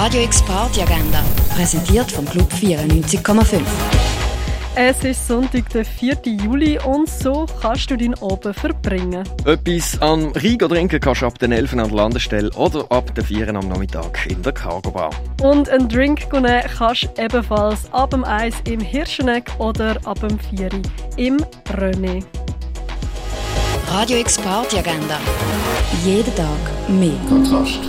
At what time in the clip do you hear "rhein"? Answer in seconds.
10.36-10.56